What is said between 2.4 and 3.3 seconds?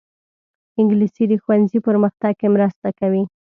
مرسته کوي